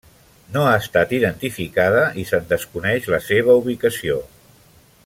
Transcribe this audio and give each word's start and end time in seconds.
No 0.53 0.61
ha 0.69 0.77
estat 0.83 1.13
identificada 1.17 2.01
i 2.23 2.25
se'n 2.31 2.49
desconeix 2.55 3.13
la 3.17 3.21
seva 3.31 3.57
ubicació. 3.63 4.19